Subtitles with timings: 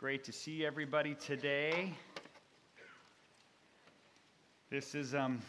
[0.00, 1.92] Great to see everybody today.
[4.70, 5.42] This is um,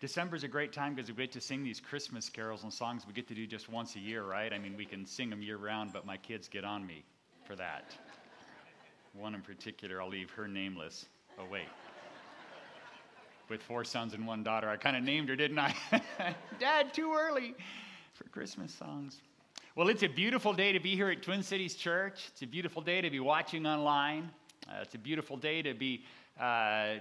[0.00, 3.04] December is a great time because we get to sing these Christmas carols and songs
[3.06, 4.54] we get to do just once a year, right?
[4.54, 7.04] I mean, we can sing them year round, but my kids get on me
[7.44, 7.94] for that.
[9.12, 11.04] One in particular, I'll leave her nameless.
[11.38, 11.68] Oh, wait.
[13.50, 15.74] With four sons and one daughter, I kind of named her, didn't I?
[16.58, 17.54] Dad, too early
[18.14, 19.20] for Christmas songs.
[19.80, 22.28] Well, it's a beautiful day to be here at Twin Cities Church.
[22.28, 24.30] It's a beautiful day to be watching online.
[24.68, 26.04] Uh, it's a beautiful day to be
[26.38, 26.96] uh,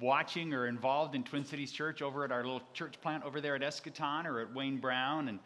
[0.00, 3.56] watching or involved in Twin Cities Church over at our little church plant over there
[3.56, 5.28] at Eschaton or at Wayne Brown.
[5.28, 5.38] And,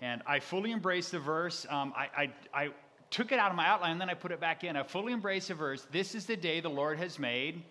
[0.00, 1.66] and I fully embrace the verse.
[1.68, 2.70] Um, I, I, I
[3.10, 4.74] took it out of my outline and then I put it back in.
[4.74, 5.86] I fully embrace the verse.
[5.92, 7.62] This is the day the Lord has made.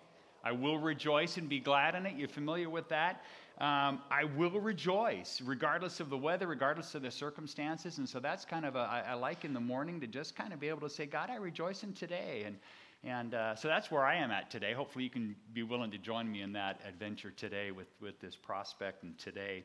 [0.44, 2.16] I will rejoice and be glad in it.
[2.16, 3.24] You're familiar with that?
[3.60, 7.98] Um, I will rejoice regardless of the weather, regardless of the circumstances.
[7.98, 10.54] And so that's kind of a, I, I like in the morning to just kind
[10.54, 12.44] of be able to say, God, I rejoice in today.
[12.46, 12.58] And,
[13.04, 14.74] and uh, so that's where I am at today.
[14.74, 18.36] Hopefully, you can be willing to join me in that adventure today with, with this
[18.36, 19.64] prospect and today.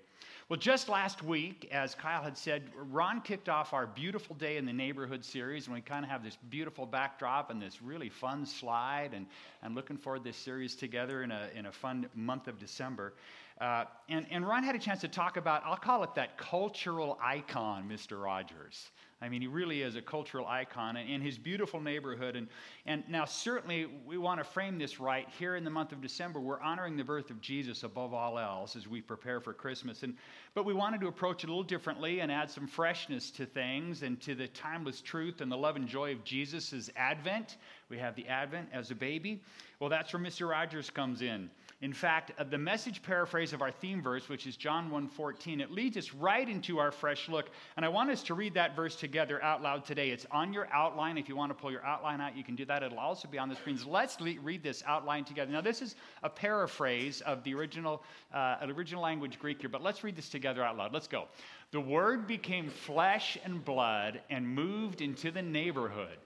[0.48, 4.64] Well, just last week, as Kyle had said, Ron kicked off our Beautiful Day in
[4.64, 8.46] the Neighborhood series, and we kind of have this beautiful backdrop and this really fun
[8.46, 9.26] slide, and,
[9.62, 13.12] and looking forward to this series together in a, in a fun month of December.
[13.60, 17.18] Uh, and, and Ron had a chance to talk about, I'll call it that cultural
[17.22, 18.22] icon, Mr.
[18.22, 18.90] Rogers.
[19.22, 22.36] I mean, he really is a cultural icon in his beautiful neighborhood.
[22.36, 22.48] And,
[22.84, 25.26] and now, certainly, we want to frame this right.
[25.38, 28.76] Here in the month of December, we're honoring the birth of Jesus above all else
[28.76, 30.02] as we prepare for Christmas.
[30.02, 30.16] And,
[30.52, 34.02] but we wanted to approach it a little differently and add some freshness to things
[34.02, 37.56] and to the timeless truth and the love and joy of Jesus' advent.
[37.88, 39.40] We have the advent as a baby.
[39.80, 40.46] Well, that's where Mr.
[40.46, 41.48] Rogers comes in.
[41.82, 45.70] In fact, uh, the message paraphrase of our theme verse, which is John 1:14, it
[45.70, 47.50] leads us right into our fresh look.
[47.76, 50.08] And I want us to read that verse together out loud today.
[50.08, 51.18] It's on your outline.
[51.18, 52.82] If you want to pull your outline out, you can do that.
[52.82, 53.84] It'll also be on the screens.
[53.84, 55.52] Let's le- read this outline together.
[55.52, 60.02] Now, this is a paraphrase of the original, uh, original language Greek here, but let's
[60.02, 60.94] read this together out loud.
[60.94, 61.28] Let's go.
[61.72, 66.16] The Word became flesh and blood and moved into the neighborhood.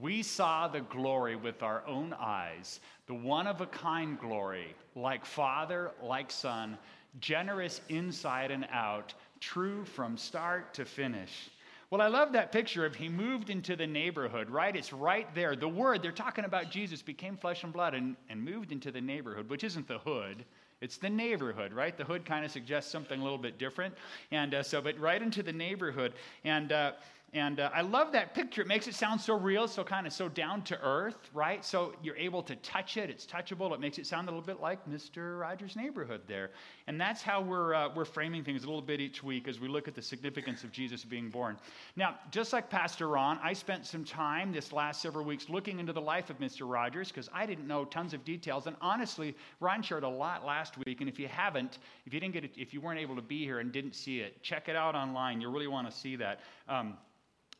[0.00, 5.24] We saw the glory with our own eyes, the one of a kind glory, like
[5.24, 6.78] Father, like Son,
[7.20, 11.50] generous inside and out, true from start to finish.
[11.90, 14.76] Well, I love that picture of he moved into the neighborhood, right?
[14.76, 15.56] It's right there.
[15.56, 19.00] The word, they're talking about Jesus, became flesh and blood and, and moved into the
[19.00, 20.44] neighborhood, which isn't the hood.
[20.82, 21.96] It's the neighborhood, right?
[21.96, 23.94] The hood kind of suggests something a little bit different.
[24.30, 26.12] And uh, so, but right into the neighborhood.
[26.44, 26.92] And, uh,
[27.34, 28.62] and uh, I love that picture.
[28.62, 31.62] It makes it sound so real, so kind of so down to earth, right?
[31.62, 33.10] So you're able to touch it.
[33.10, 33.74] It's touchable.
[33.74, 35.38] It makes it sound a little bit like Mr.
[35.38, 36.52] Rogers' neighborhood there.
[36.86, 39.68] And that's how we're, uh, we're framing things a little bit each week as we
[39.68, 41.58] look at the significance of Jesus being born.
[41.96, 45.92] Now, just like Pastor Ron, I spent some time this last several weeks looking into
[45.92, 46.70] the life of Mr.
[46.70, 48.66] Rogers because I didn't know tons of details.
[48.66, 51.02] And honestly, Ron shared a lot last week.
[51.02, 53.44] And if you haven't, if you didn't get it, if you weren't able to be
[53.44, 55.42] here and didn't see it, check it out online.
[55.42, 56.40] You really want to see that.
[56.70, 56.96] Um,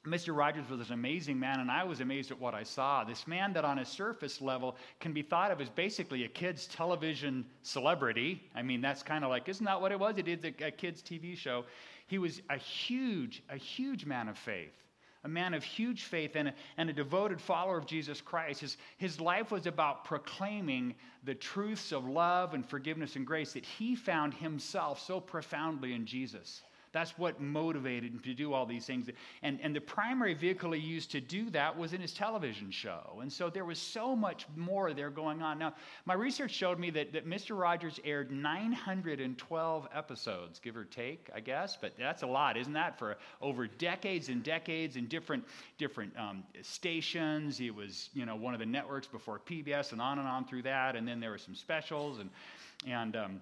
[0.08, 0.36] Mr.
[0.36, 3.04] Rogers was an amazing man, and I was amazed at what I saw.
[3.04, 6.66] This man that, on a surface level, can be thought of as basically a kid's
[6.66, 8.42] television celebrity.
[8.54, 10.16] I mean, that's kind of like, isn't that what it was?
[10.16, 11.64] He did a, a kid's TV show.
[12.06, 14.72] He was a huge, a huge man of faith,
[15.24, 18.60] a man of huge faith, and a, and a devoted follower of Jesus Christ.
[18.60, 20.94] His, his life was about proclaiming
[21.24, 26.06] the truths of love and forgiveness and grace that he found himself so profoundly in
[26.06, 26.62] Jesus.
[26.92, 29.08] That's what motivated him to do all these things.
[29.42, 33.18] And, and the primary vehicle he used to do that was in his television show.
[33.20, 35.58] And so there was so much more there going on.
[35.58, 35.74] Now,
[36.06, 37.58] my research showed me that, that Mr.
[37.58, 41.76] Rogers aired 912 episodes, give or take, I guess.
[41.80, 42.98] But that's a lot, isn't that?
[42.98, 45.44] For over decades and decades in different,
[45.76, 47.58] different um, stations.
[47.58, 50.62] He was, you know, one of the networks before PBS and on and on through
[50.62, 50.96] that.
[50.96, 52.30] And then there were some specials and,
[52.86, 53.40] and, um,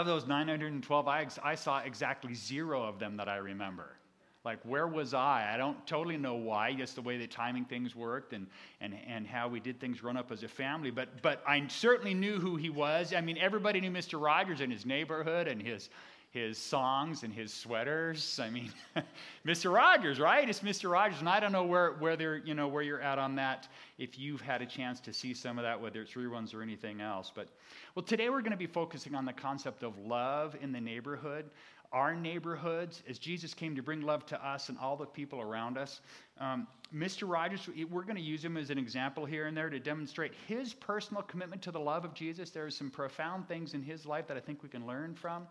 [0.00, 3.96] of those 912, I, I saw exactly zero of them that I remember.
[4.44, 5.50] Like, where was I?
[5.54, 8.48] I don't totally know why, just the way the timing things worked and,
[8.80, 10.90] and, and how we did things run up as a family.
[10.90, 13.14] But, but I certainly knew who he was.
[13.14, 14.20] I mean, everybody knew Mr.
[14.20, 15.90] Rogers in his neighborhood and his,
[16.32, 18.40] his songs and his sweaters.
[18.42, 18.72] I mean,
[19.46, 19.72] Mr.
[19.72, 20.48] Rogers, right?
[20.48, 20.90] It's Mr.
[20.90, 23.68] Rogers, and I don't know where they're you know where you're at on that.
[23.98, 27.02] If you've had a chance to see some of that, whether it's reruns or anything
[27.02, 27.48] else, but
[27.94, 31.50] well, today we're going to be focusing on the concept of love in the neighborhood.
[31.92, 35.76] Our neighborhoods, as Jesus came to bring love to us and all the people around
[35.76, 36.00] us.
[36.40, 37.28] Um, Mr.
[37.28, 40.72] Rogers, we're going to use him as an example here and there to demonstrate his
[40.72, 42.48] personal commitment to the love of Jesus.
[42.48, 45.46] There are some profound things in his life that I think we can learn from.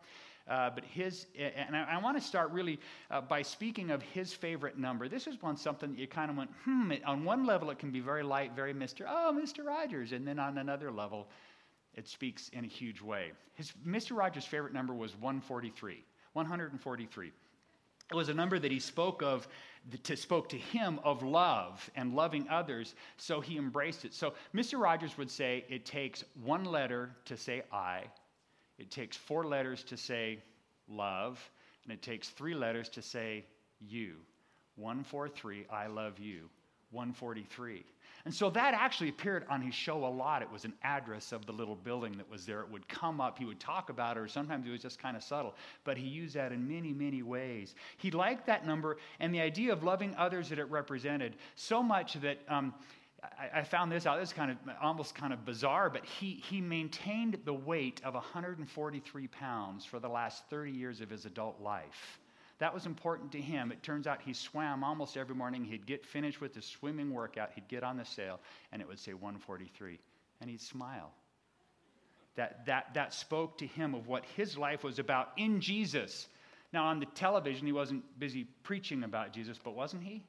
[0.49, 2.79] Uh, but his, and I, I want to start really
[3.09, 5.07] uh, by speaking of his favorite number.
[5.07, 6.91] This is one something that you kind of went, hmm.
[6.91, 9.05] It, on one level, it can be very light, very Mr.
[9.07, 9.65] Oh, Mr.
[9.65, 10.11] Rogers.
[10.11, 11.27] And then on another level,
[11.95, 13.31] it speaks in a huge way.
[13.53, 14.15] His, Mr.
[14.15, 16.03] Rogers' favorite number was 143.
[16.33, 17.31] 143.
[18.11, 19.47] It was a number that he spoke of,
[20.03, 24.13] to, spoke to him of love and loving others, so he embraced it.
[24.13, 24.79] So Mr.
[24.79, 28.03] Rogers would say it takes one letter to say I,
[28.81, 30.39] it takes four letters to say
[30.89, 31.39] love,
[31.83, 33.45] and it takes three letters to say
[33.80, 34.16] you.
[34.75, 36.50] 143, I love you.
[36.89, 37.86] 143.
[38.25, 40.42] And so that actually appeared on his show a lot.
[40.42, 42.62] It was an address of the little building that was there.
[42.62, 45.16] It would come up, he would talk about it, or sometimes it was just kind
[45.16, 45.54] of subtle.
[45.84, 47.75] But he used that in many, many ways.
[47.98, 52.16] He liked that number and the idea of loving others that it represented so much
[52.16, 52.39] that.
[52.48, 52.74] Um,
[53.53, 54.19] I, found this out.
[54.19, 58.15] This is kind of almost kind of bizarre, but he, he maintained the weight of
[58.15, 62.19] 143 pounds for the last 30 years of his adult life.
[62.57, 63.71] That was important to him.
[63.71, 65.63] It turns out he swam almost every morning.
[65.63, 68.39] He'd get finished with his swimming workout, he'd get on the sail,
[68.71, 70.00] and it would say 143,
[70.41, 71.12] and he'd smile.
[72.35, 76.27] That, that, that spoke to him of what his life was about in Jesus.
[76.74, 80.24] Now, on the television, he wasn't busy preaching about Jesus, but wasn't he?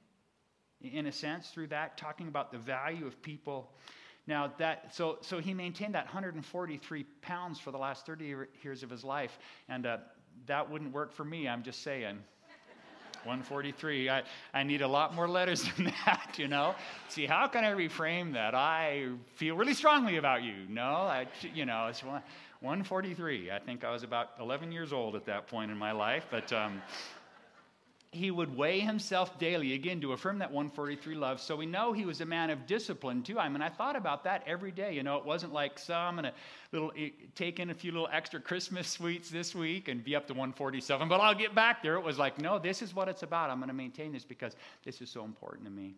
[0.82, 3.70] In a sense, through that, talking about the value of people.
[4.26, 8.90] Now, that, so, so he maintained that 143 pounds for the last 30 years of
[8.90, 9.38] his life.
[9.68, 9.98] And uh,
[10.46, 12.18] that wouldn't work for me, I'm just saying.
[13.24, 14.10] 143.
[14.10, 14.22] I,
[14.54, 16.74] I need a lot more letters than that, you know?
[17.08, 18.54] See, how can I reframe that?
[18.54, 20.54] I feel really strongly about you.
[20.68, 23.50] No, I, you know, it's 143.
[23.50, 26.52] I think I was about 11 years old at that point in my life, but.
[26.52, 26.82] Um,
[28.12, 31.40] he would weigh himself daily, again, to affirm that 143 love.
[31.40, 33.38] So we know he was a man of discipline, too.
[33.38, 34.92] I mean, I thought about that every day.
[34.92, 36.34] You know, it wasn't like, I'm going to
[36.72, 40.26] little, eh, take in a few little extra Christmas sweets this week and be up
[40.26, 41.94] to 147, but I'll get back there.
[41.94, 43.48] It was like, no, this is what it's about.
[43.48, 45.94] I'm going to maintain this because this is so important to me.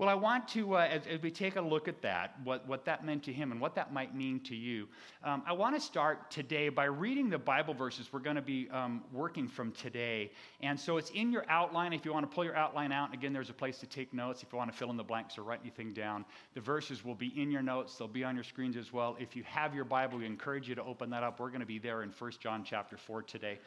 [0.00, 2.86] Well, I want to, uh, as, as, we take a look at that, what, what
[2.86, 4.88] that meant to him and what that might mean to you,
[5.22, 8.66] um, I want to start today by reading the Bible verses we're going to be
[8.70, 10.32] um, working from today.
[10.62, 11.92] And so it's in your outline.
[11.92, 14.42] If you want to pull your outline out, again, there's a place to take notes.
[14.42, 16.24] If you want to fill in the blanks or write anything down,
[16.54, 17.94] the verses will be in your notes.
[17.96, 19.18] They'll be on your screens as well.
[19.20, 21.40] If you have your Bible, we encourage you to open that up.
[21.40, 23.58] We're going to be there in 1 John chapter 4 today.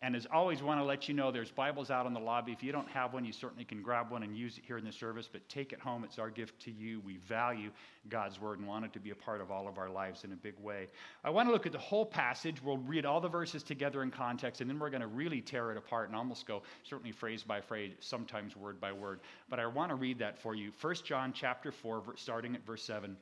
[0.00, 2.52] And as always, want to let you know there's Bibles out in the lobby.
[2.52, 4.84] If you don't have one, you certainly can grab one and use it here in
[4.84, 6.04] the service, but take it home.
[6.04, 7.00] It's our gift to you.
[7.00, 7.72] We value
[8.08, 10.32] God's Word and want it to be a part of all of our lives in
[10.32, 10.86] a big way.
[11.24, 12.62] I want to look at the whole passage.
[12.62, 15.72] We'll read all the verses together in context, and then we're going to really tear
[15.72, 19.18] it apart and almost go certainly phrase by phrase, sometimes word by word.
[19.50, 20.70] But I want to read that for you.
[20.80, 23.16] 1 John chapter 4, starting at verse 7.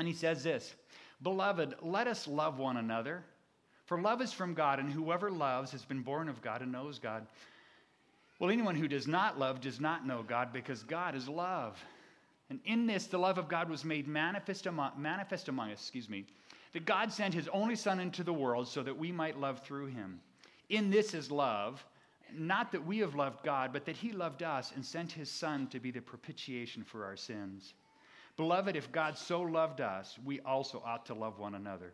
[0.00, 0.74] And he says this
[1.22, 3.24] Beloved, let us love one another.
[3.86, 6.98] For love is from God, and whoever loves has been born of God and knows
[6.98, 7.26] God.
[8.38, 11.82] Well, anyone who does not love does not know God because God is love.
[12.50, 16.08] And in this, the love of God was made manifest among, manifest among us, excuse
[16.08, 16.24] me,
[16.72, 19.86] that God sent his only Son into the world so that we might love through
[19.86, 20.20] him.
[20.68, 21.84] In this is love,
[22.32, 25.66] not that we have loved God, but that he loved us and sent his Son
[25.68, 27.74] to be the propitiation for our sins.
[28.36, 31.92] Beloved, if God so loved us, we also ought to love one another.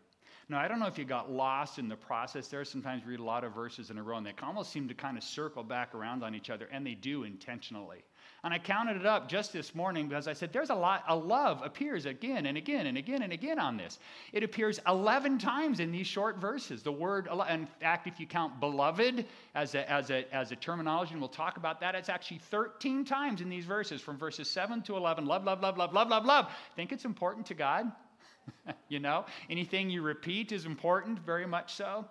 [0.51, 2.65] Now, I don't know if you got lost in the process there.
[2.65, 5.17] Sometimes read a lot of verses in a row, and they almost seem to kind
[5.17, 8.03] of circle back around on each other, and they do intentionally.
[8.43, 11.15] And I counted it up just this morning because I said there's a lot, a
[11.15, 13.97] love appears again and again and again and again on this.
[14.33, 16.83] It appears 11 times in these short verses.
[16.83, 21.13] The word, in fact, if you count beloved as a, as a, as a terminology,
[21.13, 24.81] and we'll talk about that, it's actually 13 times in these verses from verses 7
[24.81, 25.25] to 11.
[25.25, 26.51] Love, love, love, love, love, love, love.
[26.75, 27.89] Think it's important to God?
[28.89, 32.05] you know, anything you repeat is important, very much so.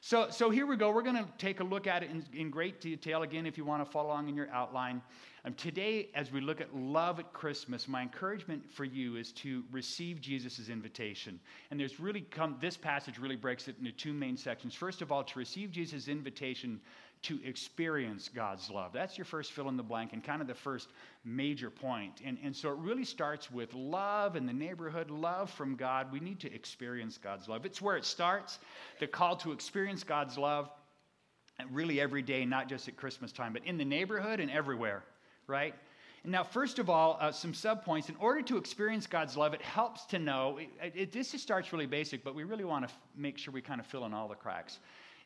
[0.00, 0.90] So, so here we go.
[0.90, 3.22] We're going to take a look at it in, in great detail.
[3.22, 5.00] Again, if you want to follow along in your outline.
[5.46, 9.64] Um, today, as we look at love at Christmas, my encouragement for you is to
[9.72, 11.40] receive Jesus' invitation.
[11.70, 14.74] And there's really come, this passage really breaks it into two main sections.
[14.74, 16.80] First of all, to receive Jesus' invitation
[17.24, 18.92] to experience God's love.
[18.92, 20.88] That's your first fill in the blank and kind of the first
[21.24, 22.20] major point.
[22.24, 26.12] And, and so it really starts with love in the neighborhood, love from God.
[26.12, 27.64] We need to experience God's love.
[27.64, 28.58] It's where it starts.
[29.00, 30.70] The call to experience God's love
[31.70, 35.02] really every day, not just at Christmas time, but in the neighborhood and everywhere,
[35.46, 35.74] right?
[36.26, 38.08] Now, first of all, uh, some subpoints.
[38.08, 40.58] In order to experience God's love, it helps to know.
[40.82, 43.52] It, it, this just starts really basic, but we really want to f- make sure
[43.52, 44.78] we kind of fill in all the cracks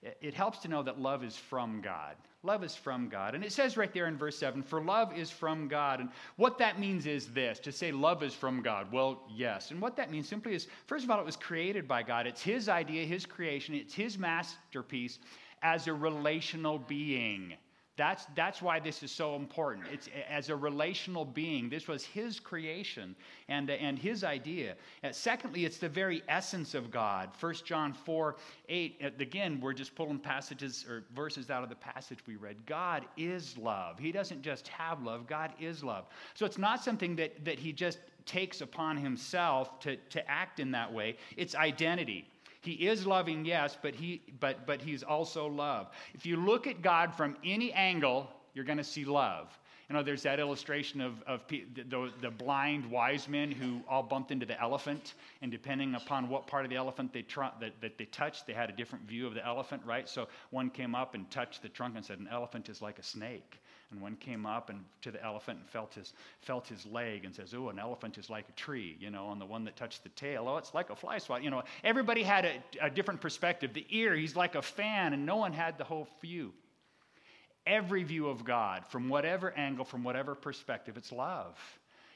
[0.02, 2.16] it helps to know that love is from God.
[2.44, 3.34] Love is from God.
[3.34, 5.98] And it says right there in verse 7 for love is from God.
[5.98, 8.92] And what that means is this to say love is from God.
[8.92, 9.72] Well, yes.
[9.72, 12.28] And what that means simply is first of all, it was created by God.
[12.28, 15.18] It's His idea, His creation, it's His masterpiece
[15.62, 17.54] as a relational being.
[17.98, 19.86] That's, that's why this is so important.
[19.92, 21.68] It's as a relational being.
[21.68, 23.16] This was his creation
[23.48, 24.76] and, and his idea.
[25.02, 27.30] And secondly, it's the very essence of God.
[27.40, 28.36] 1 John 4
[28.68, 32.64] 8, uh, again, we're just pulling passages or verses out of the passage we read.
[32.66, 33.98] God is love.
[33.98, 36.06] He doesn't just have love, God is love.
[36.34, 40.70] So it's not something that, that he just takes upon himself to, to act in
[40.70, 42.28] that way, it's identity.
[42.68, 45.88] He is loving, yes, but, he, but, but he's also love.
[46.12, 49.58] If you look at God from any angle, you're going to see love.
[49.88, 51.64] You know, there's that illustration of, of the,
[52.20, 56.66] the, blind wise men who all bumped into the elephant, and depending upon what part
[56.66, 59.32] of the elephant they tr- that, that they touched, they had a different view of
[59.32, 60.06] the elephant, right?
[60.06, 63.02] So one came up and touched the trunk and said, An elephant is like a
[63.02, 63.62] snake.
[63.90, 67.34] And one came up and to the elephant and felt his, felt his leg and
[67.34, 70.02] says, Oh, an elephant is like a tree, you know, and the one that touched
[70.02, 71.42] the tail, oh, it's like a fly swat.
[71.42, 73.72] You know, everybody had a, a different perspective.
[73.72, 76.52] The ear, he's like a fan, and no one had the whole view.
[77.66, 81.58] Every view of God, from whatever angle, from whatever perspective, it's love.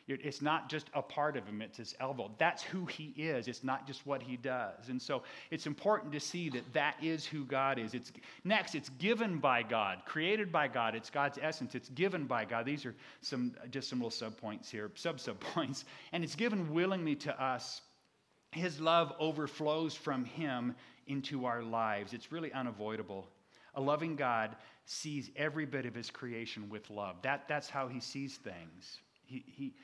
[0.08, 2.30] It's not just a part of him, it's his elbow.
[2.36, 3.46] That's who he is.
[3.46, 4.88] It's not just what he does.
[4.88, 7.94] And so it's important to see that that is who God is.
[7.94, 10.96] It's, next, it's given by God, created by God.
[10.96, 11.76] It's God's essence.
[11.76, 12.66] It's given by God.
[12.66, 15.84] These are some, just some little subpoints here, sub subpoints.
[16.12, 17.80] And it's given willingly to us.
[18.50, 20.74] His love overflows from him
[21.06, 22.12] into our lives.
[22.12, 23.28] It's really unavoidable.
[23.74, 27.16] A loving God sees every bit of his creation with love.
[27.22, 29.00] That, that's how he sees things.
[29.24, 29.74] He, he,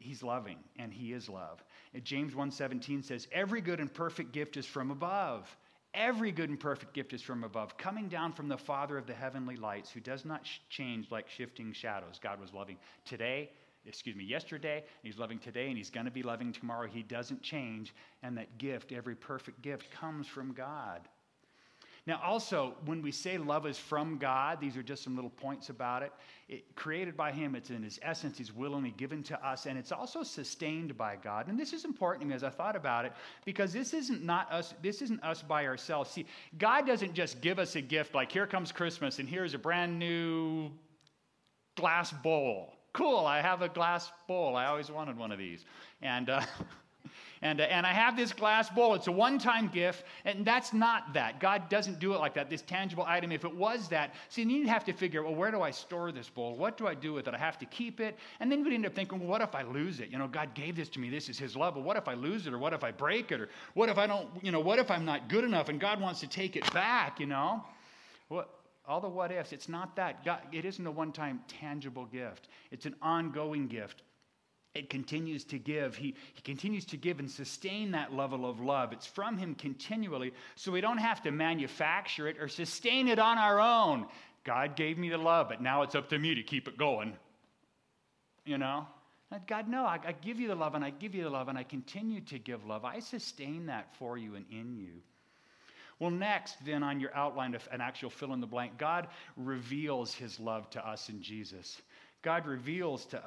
[0.00, 1.62] he's loving and he is love.
[1.94, 5.56] And James 1:17 says every good and perfect gift is from above.
[5.92, 9.14] Every good and perfect gift is from above, coming down from the Father of the
[9.14, 12.20] heavenly lights, who does not sh- change like shifting shadows.
[12.22, 13.50] God was loving today,
[13.84, 16.86] excuse me, yesterday, he's loving today, and he's going to be loving tomorrow.
[16.86, 17.92] He doesn't change,
[18.22, 21.08] and that gift, every perfect gift, comes from God.
[22.06, 25.68] Now, also, when we say love is from God, these are just some little points
[25.68, 26.12] about it.
[26.48, 26.64] it.
[26.74, 30.22] Created by Him, it's in His essence, He's willingly given to us, and it's also
[30.22, 31.48] sustained by God.
[31.48, 33.12] And this is important to me as I thought about it,
[33.44, 36.10] because this isn't not us, this isn't us by ourselves.
[36.10, 36.26] See,
[36.58, 39.98] God doesn't just give us a gift like here comes Christmas, and here's a brand
[39.98, 40.70] new
[41.76, 42.74] glass bowl.
[42.92, 44.56] Cool, I have a glass bowl.
[44.56, 45.64] I always wanted one of these.
[46.02, 46.40] And uh,
[47.42, 48.94] And, uh, and I have this glass bowl.
[48.94, 51.40] It's a one time gift, and that's not that.
[51.40, 53.32] God doesn't do it like that, this tangible item.
[53.32, 56.28] If it was that, see, you'd have to figure, well, where do I store this
[56.28, 56.54] bowl?
[56.56, 57.34] What do I do with it?
[57.34, 58.18] I have to keep it.
[58.40, 60.10] And then we end up thinking, well, what if I lose it?
[60.10, 61.08] You know, God gave this to me.
[61.08, 61.74] This is His love.
[61.74, 62.52] But what if I lose it?
[62.52, 63.40] Or what if I break it?
[63.40, 66.00] Or what if I don't, you know, what if I'm not good enough and God
[66.00, 67.64] wants to take it back, you know?
[68.28, 68.50] What,
[68.86, 69.52] all the what ifs.
[69.52, 70.24] It's not that.
[70.24, 74.02] God, it isn't a one time tangible gift, it's an ongoing gift
[74.74, 75.96] it continues to give.
[75.96, 78.92] He, he continues to give and sustain that level of love.
[78.92, 83.36] It's from Him continually, so we don't have to manufacture it or sustain it on
[83.36, 84.06] our own.
[84.44, 87.16] God gave me the love, but now it's up to me to keep it going.
[88.44, 88.86] You know?
[89.46, 91.58] God, no, I, I give you the love and I give you the love and
[91.58, 92.84] I continue to give love.
[92.84, 95.02] I sustain that for you and in you.
[96.00, 100.14] Well, next, then, on your outline of an actual fill in the blank, God reveals
[100.14, 101.82] his love to us in Jesus.
[102.22, 103.22] God reveals to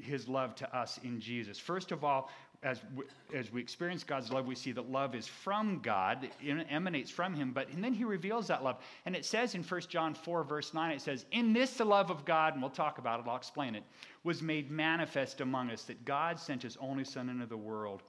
[0.00, 1.58] his love to us in Jesus.
[1.58, 2.30] First of all,
[2.62, 3.04] as we,
[3.38, 7.34] as we experience God's love, we see that love is from God, it emanates from
[7.34, 8.78] Him, but and then He reveals that love.
[9.06, 12.10] And it says in 1 John 4, verse 9, it says, In this the love
[12.10, 13.84] of God, and we'll talk about it, I'll explain it,
[14.24, 18.02] was made manifest among us, that God sent His only Son into the world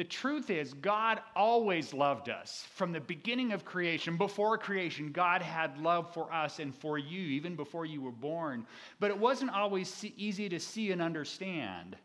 [0.00, 2.66] the truth is, God always loved us.
[2.72, 7.20] From the beginning of creation, before creation, God had love for us and for you,
[7.20, 8.66] even before you were born.
[8.98, 11.96] But it wasn't always easy to see and understand.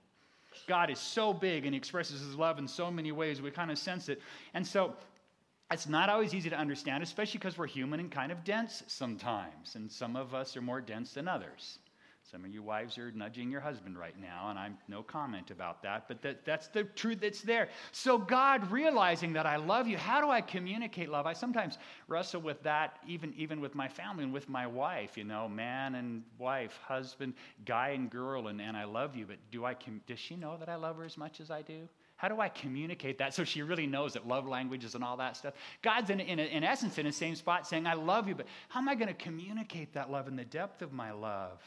[0.67, 3.77] God is so big and expresses his love in so many ways, we kind of
[3.77, 4.21] sense it.
[4.53, 4.93] And so
[5.71, 9.75] it's not always easy to understand, especially because we're human and kind of dense sometimes.
[9.75, 11.79] And some of us are more dense than others.
[12.31, 15.83] Some of you wives are nudging your husband right now, and I'm no comment about
[15.83, 17.69] that, but that, that's the truth that's there.
[17.91, 21.27] So, God realizing that I love you, how do I communicate love?
[21.27, 21.77] I sometimes
[22.07, 25.93] wrestle with that, even, even with my family and with my wife, you know, man
[25.95, 29.75] and wife, husband, guy and girl, and, and I love you, but do I,
[30.07, 31.87] does she know that I love her as much as I do?
[32.15, 35.37] How do I communicate that so she really knows that love languages and all that
[35.37, 35.53] stuff?
[35.83, 38.79] God's in, in, in essence in the same spot saying, I love you, but how
[38.79, 41.61] am I going to communicate that love in the depth of my love?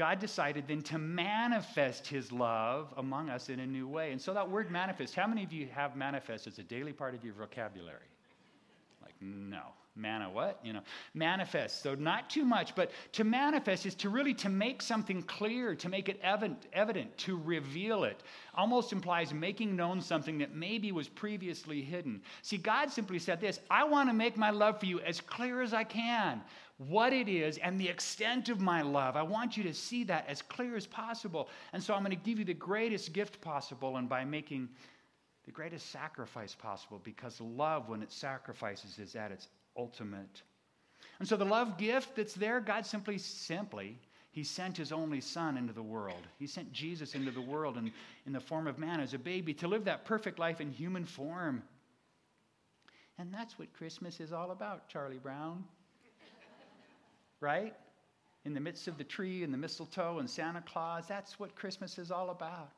[0.00, 4.12] God decided then to manifest his love among us in a new way.
[4.12, 7.14] And so that word manifest, how many of you have manifest as a daily part
[7.14, 8.08] of your vocabulary?
[9.02, 9.60] Like No.
[9.96, 10.58] Manna what?
[10.62, 10.80] You know,
[11.12, 11.82] manifest.
[11.82, 15.88] So not too much, but to manifest is to really to make something clear, to
[15.88, 18.22] make it evident, evident, to reveal it.
[18.54, 22.22] Almost implies making known something that maybe was previously hidden.
[22.42, 25.60] See, God simply said this, I want to make my love for you as clear
[25.60, 26.40] as I can.
[26.88, 29.14] What it is and the extent of my love.
[29.14, 31.50] I want you to see that as clear as possible.
[31.74, 34.70] And so I'm going to give you the greatest gift possible and by making
[35.44, 40.42] the greatest sacrifice possible because love, when it sacrifices, is at its ultimate.
[41.18, 43.98] And so the love gift that's there, God simply, simply,
[44.30, 46.26] He sent His only Son into the world.
[46.38, 47.92] He sent Jesus into the world in,
[48.24, 51.04] in the form of man as a baby to live that perfect life in human
[51.04, 51.62] form.
[53.18, 55.64] And that's what Christmas is all about, Charlie Brown.
[57.40, 57.74] Right?
[58.44, 61.98] In the midst of the tree and the mistletoe and Santa Claus, that's what Christmas
[61.98, 62.70] is all about.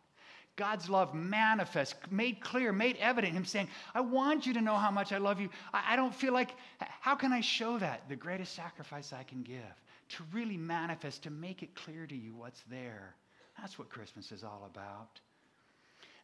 [0.57, 3.33] God's love manifest, made clear, made evident.
[3.33, 5.49] Him saying, I want you to know how much I love you.
[5.73, 6.51] I, I, don't feel like,
[7.01, 8.07] how can I show that?
[8.09, 9.63] The greatest sacrifice I can give
[10.11, 13.15] to really manifest, to make it clear to you what's there.
[13.59, 15.21] That's what Christmas is all about.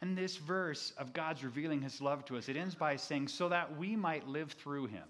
[0.02, 3.48] And this verse of God's revealing his love to us, it ends by saying, so
[3.48, 5.04] that we might live through him.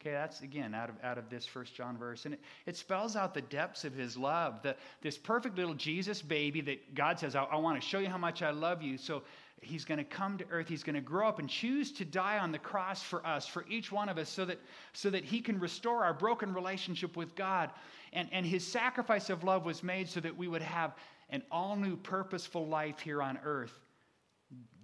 [0.00, 2.24] Okay, that's again out of, out of this first John verse.
[2.24, 4.62] And it, it spells out the depths of his love.
[4.62, 8.08] The, this perfect little Jesus baby that God says, I, I want to show you
[8.08, 8.96] how much I love you.
[8.96, 9.22] So
[9.60, 10.68] he's going to come to earth.
[10.68, 13.64] He's going to grow up and choose to die on the cross for us, for
[13.68, 14.60] each one of us, so that,
[14.92, 17.70] so that he can restore our broken relationship with God.
[18.12, 20.94] And, and his sacrifice of love was made so that we would have
[21.30, 23.76] an all new, purposeful life here on earth.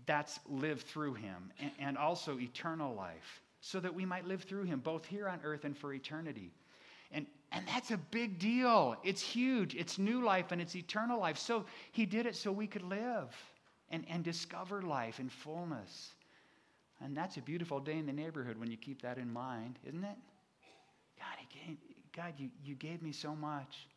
[0.06, 4.64] That's lived through him, and, and also eternal life so that we might live through
[4.64, 6.52] him, both here on earth and for eternity.
[7.10, 8.94] And, and that's a big deal.
[9.02, 9.74] It's huge.
[9.74, 11.38] It's new life and it's eternal life.
[11.38, 13.34] So he did it so we could live
[13.88, 16.10] and, and discover life in fullness.
[17.02, 20.04] And that's a beautiful day in the neighborhood when you keep that in mind, isn't
[20.04, 20.18] it?
[21.18, 21.76] God, he gave,
[22.14, 23.88] God you, you gave me so much.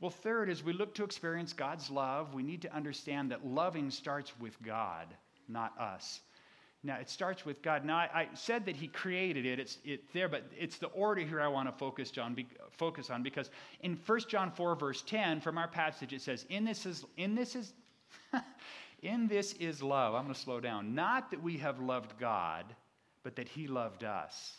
[0.00, 3.90] Well, third, as we look to experience God's love, we need to understand that loving
[3.90, 5.06] starts with God,
[5.48, 6.22] not us.
[6.84, 7.84] Now, it starts with God.
[7.84, 9.60] Now, I, I said that He created it.
[9.60, 13.08] It's it there, but it's the order here I want to focus, John, be, focus
[13.08, 16.84] on because in 1 John 4, verse 10, from our passage, it says, In this
[16.84, 17.72] is, in this is,
[19.02, 20.14] in this is love.
[20.14, 20.94] I'm going to slow down.
[20.94, 22.64] Not that we have loved God,
[23.22, 24.52] but that He loved us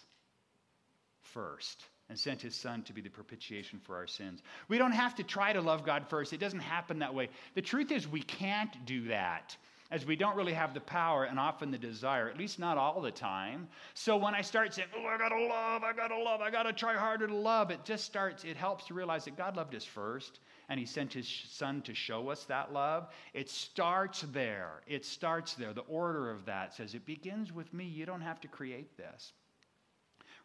[1.34, 4.41] first and sent his son to be the propitiation for our sins.
[4.67, 6.34] We don't have to try to love God first.
[6.34, 7.30] It doesn't happen that way.
[7.56, 9.56] The truth is, we can't do that
[9.91, 13.02] as we don't really have the power and often the desire, at least not all
[13.02, 13.67] the time.
[13.93, 16.96] So when I start saying, oh, I gotta love, I gotta love, I gotta try
[16.96, 20.39] harder to love, it just starts, it helps to realize that God loved us first
[20.69, 23.08] and he sent his son to show us that love.
[23.34, 24.82] It starts there.
[24.88, 25.74] It starts there.
[25.74, 27.86] The order of that says it begins with me.
[27.86, 29.34] You don't have to create this.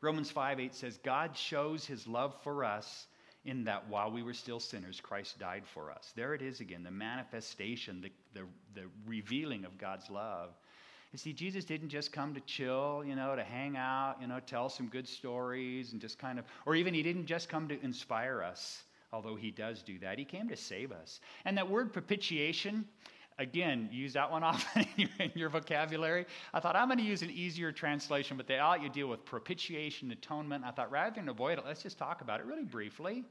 [0.00, 3.06] Romans 5 8 says, God shows his love for us
[3.44, 6.12] in that while we were still sinners, Christ died for us.
[6.14, 10.50] There it is again, the manifestation, the, the, the revealing of God's love.
[11.12, 14.40] You see, Jesus didn't just come to chill, you know, to hang out, you know,
[14.40, 17.82] tell some good stories and just kind of, or even he didn't just come to
[17.82, 20.18] inspire us, although he does do that.
[20.18, 21.20] He came to save us.
[21.46, 22.84] And that word propitiation,
[23.38, 26.26] again, use that one often in your, vocabulary.
[26.52, 29.24] I thought I'm going to use an easier translation, but they all you deal with
[29.24, 30.64] propitiation, atonement.
[30.64, 33.24] I thought rather than avoid it, let's just talk about it really briefly.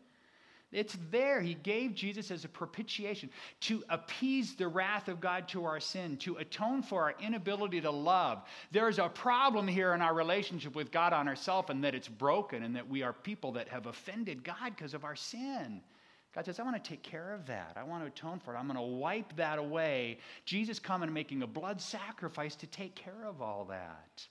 [0.74, 1.40] It's there.
[1.40, 3.30] He gave Jesus as a propitiation
[3.62, 7.92] to appease the wrath of God to our sin, to atone for our inability to
[7.92, 8.44] love.
[8.72, 12.64] There's a problem here in our relationship with God on ourselves, and that it's broken,
[12.64, 15.82] and that we are people that have offended God because of our sin.
[16.38, 17.74] God says, I want to take care of that.
[17.78, 18.60] I want to atone for it.
[18.60, 20.20] I'm going to wipe that away.
[20.46, 24.24] Jesus coming and making a blood sacrifice to take care of all that.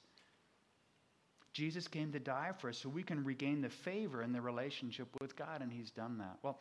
[1.53, 5.09] Jesus came to die for us so we can regain the favor and the relationship
[5.21, 6.37] with God, and He's done that.
[6.45, 6.61] Well,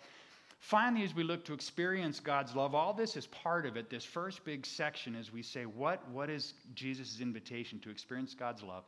[0.57, 3.87] finally, as we look to experience God's love, all this is part of it.
[3.87, 8.63] This first big section, as we say, what, what is Jesus' invitation to experience God's
[8.63, 8.83] love?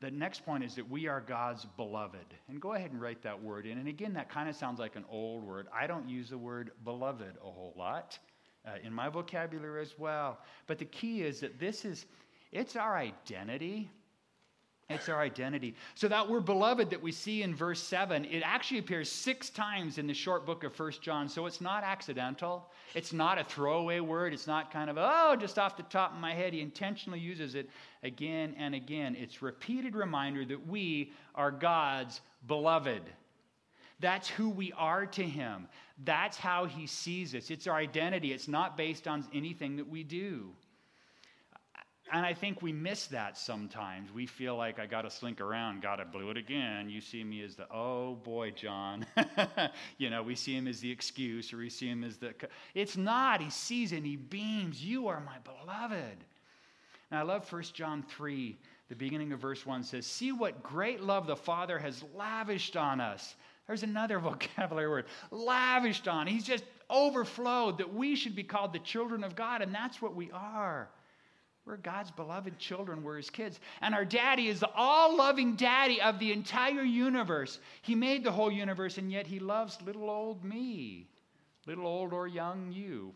[0.00, 2.34] The next point is that we are God's beloved.
[2.48, 3.78] And go ahead and write that word in.
[3.78, 5.66] And again, that kind of sounds like an old word.
[5.78, 8.18] I don't use the word beloved a whole lot
[8.66, 10.38] uh, in my vocabulary as well.
[10.66, 12.06] But the key is that this is,
[12.50, 13.90] it's our identity.
[14.90, 15.76] It's our identity.
[15.94, 19.98] So that word beloved that we see in verse 7, it actually appears six times
[19.98, 21.28] in the short book of First John.
[21.28, 22.68] So it's not accidental.
[22.94, 24.32] It's not a throwaway word.
[24.32, 26.52] It's not kind of, oh, just off the top of my head.
[26.52, 27.70] He intentionally uses it
[28.02, 29.14] again and again.
[29.16, 33.02] It's repeated reminder that we are God's beloved.
[34.00, 35.68] That's who we are to him.
[36.04, 37.50] That's how he sees us.
[37.50, 38.32] It's our identity.
[38.32, 40.50] It's not based on anything that we do.
[42.12, 44.12] And I think we miss that sometimes.
[44.12, 46.90] We feel like I got to slink around, got to blew it again.
[46.90, 49.06] You see me as the, oh boy, John.
[49.98, 52.34] you know, we see him as the excuse or we see him as the.
[52.74, 53.40] It's not.
[53.40, 54.84] He sees and he beams.
[54.84, 56.24] You are my beloved.
[57.10, 61.00] And I love 1 John 3, the beginning of verse 1 says, See what great
[61.00, 63.34] love the Father has lavished on us.
[63.66, 66.26] There's another vocabulary word lavished on.
[66.26, 70.16] He's just overflowed that we should be called the children of God, and that's what
[70.16, 70.88] we are.
[71.66, 73.02] We're God's beloved children.
[73.02, 73.60] We're his kids.
[73.80, 77.60] And our daddy is the all loving daddy of the entire universe.
[77.82, 81.06] He made the whole universe, and yet he loves little old me,
[81.66, 83.14] little old or young you.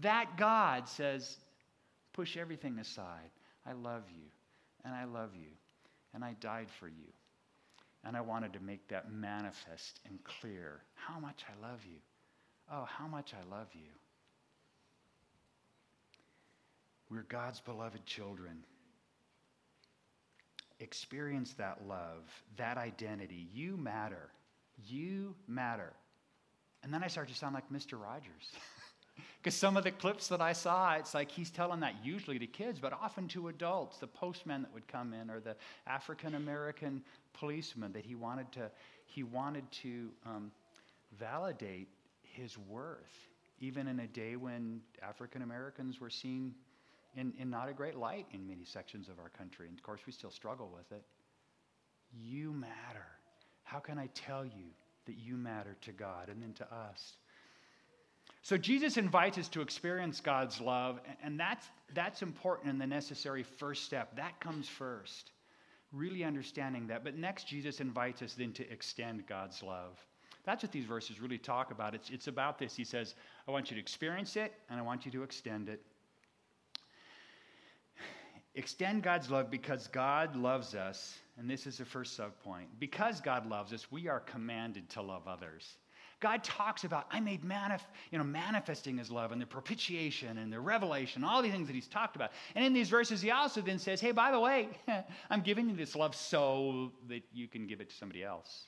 [0.00, 1.38] That God says,
[2.12, 3.30] push everything aside.
[3.66, 4.24] I love you,
[4.84, 5.50] and I love you,
[6.14, 7.12] and I died for you.
[8.04, 11.98] And I wanted to make that manifest and clear how much I love you.
[12.70, 13.90] Oh, how much I love you.
[17.10, 18.64] We're God's beloved children.
[20.80, 22.24] Experience that love,
[22.56, 23.48] that identity.
[23.52, 24.30] You matter.
[24.86, 25.92] You matter.
[26.82, 28.00] And then I start to sound like Mr.
[28.00, 28.52] Rogers.
[29.42, 32.46] Because some of the clips that I saw, it's like he's telling that usually to
[32.46, 37.02] kids, but often to adults, the postman that would come in or the African American
[37.34, 38.70] policeman that he wanted to,
[39.06, 40.50] he wanted to um,
[41.18, 41.88] validate
[42.22, 43.28] his worth,
[43.60, 46.54] even in a day when African Americans were seen
[47.18, 49.66] in, in not a great light in many sections of our country.
[49.68, 51.04] And of course, we still struggle with it.
[52.12, 53.06] You matter.
[53.64, 54.70] How can I tell you
[55.06, 57.16] that you matter to God and then to us?
[58.42, 63.42] So Jesus invites us to experience God's love, and that's, that's important and the necessary
[63.42, 64.16] first step.
[64.16, 65.32] That comes first.
[65.92, 67.04] Really understanding that.
[67.04, 69.98] But next, Jesus invites us then to extend God's love.
[70.44, 71.94] That's what these verses really talk about.
[71.94, 72.74] It's, it's about this.
[72.74, 73.14] He says,
[73.46, 75.82] I want you to experience it, and I want you to extend it.
[78.54, 81.18] Extend God's love because God loves us.
[81.38, 82.68] And this is the first sub point.
[82.80, 85.76] Because God loves us, we are commanded to love others.
[86.20, 90.52] God talks about, I made manif- you know, manifesting his love and the propitiation and
[90.52, 92.32] the revelation, all the things that he's talked about.
[92.56, 94.68] And in these verses, he also then says, hey, by the way,
[95.30, 98.66] I'm giving you this love so that you can give it to somebody else.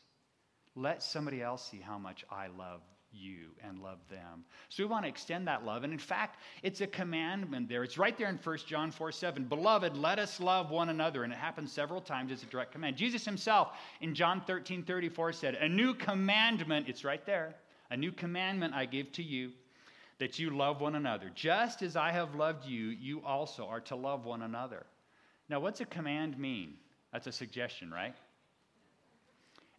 [0.76, 2.82] Let somebody else see how much I love
[3.12, 4.44] you and love them.
[4.68, 5.84] So we want to extend that love.
[5.84, 7.82] And in fact, it's a commandment there.
[7.82, 9.44] It's right there in 1 John 4 7.
[9.44, 11.24] Beloved, let us love one another.
[11.24, 12.96] And it happens several times as a direct command.
[12.96, 17.54] Jesus himself in John 13 34 said, A new commandment, it's right there,
[17.90, 19.52] a new commandment I give to you,
[20.18, 21.30] that you love one another.
[21.34, 24.86] Just as I have loved you, you also are to love one another.
[25.48, 26.74] Now, what's a command mean?
[27.12, 28.14] That's a suggestion, right?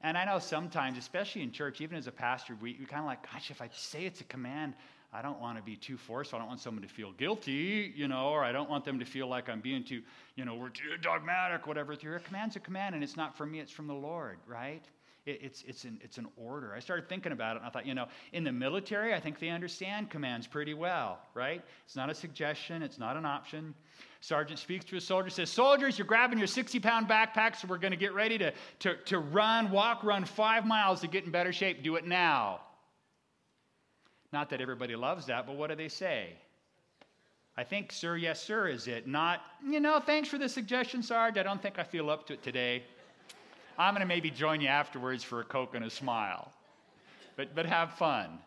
[0.04, 3.06] And I know sometimes, especially in church, even as a pastor, we, we kind of
[3.06, 4.74] like, gosh, if I say it's a command,
[5.14, 6.38] I don't want to be too forceful.
[6.38, 9.06] I don't want someone to feel guilty, you know, or I don't want them to
[9.06, 10.02] feel like I'm being too,
[10.36, 11.94] you know, we're too dogmatic, whatever.
[11.94, 14.84] Your command's a command, and it's not from me, it's from the Lord, right?
[15.26, 16.74] It, it's, it's, an, it's an order.
[16.74, 19.40] I started thinking about it, and I thought, you know, in the military, I think
[19.40, 21.62] they understand commands pretty well, right?
[21.86, 23.76] It's not a suggestion, it's not an option.
[24.22, 27.78] Sergeant speaks to his soldiers, says, Soldiers, you're grabbing your 60 pound backpacks, so we're
[27.78, 31.32] going to get ready to, to, to run, walk, run five miles to get in
[31.32, 31.84] better shape.
[31.84, 32.62] Do it now.
[34.34, 36.30] Not that everybody loves that, but what do they say?
[37.58, 39.08] I think, sir, yes, sir, is it.
[39.08, 41.38] Not, you know, thanks for the suggestion, Sarge.
[41.38, 42.84] I don't think I feel up to it today.
[43.78, 46.52] I'm going to maybe join you afterwards for a Coke and a smile.
[47.36, 48.40] But, but have fun.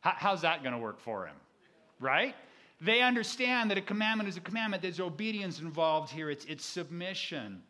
[0.00, 1.36] How, how's that going to work for him?
[2.00, 2.34] Right?
[2.80, 4.82] They understand that a commandment is a commandment.
[4.82, 7.62] There's obedience involved here, it's, it's submission.